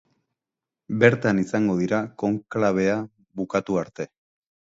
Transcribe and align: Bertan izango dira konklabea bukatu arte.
Bertan 1.03 1.41
izango 1.41 1.75
dira 1.81 1.99
konklabea 2.23 2.97
bukatu 3.43 3.81
arte. 3.85 4.09